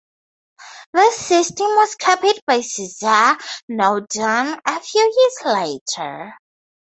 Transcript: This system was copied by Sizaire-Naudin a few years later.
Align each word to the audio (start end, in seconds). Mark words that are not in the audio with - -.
This 0.93 1.15
system 1.15 1.67
was 1.67 1.93
copied 1.93 2.39
by 2.47 2.61
Sizaire-Naudin 2.61 4.59
a 4.65 4.79
few 4.79 5.13
years 5.15 5.55
later. 5.55 6.33